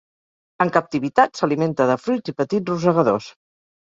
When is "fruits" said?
2.07-2.33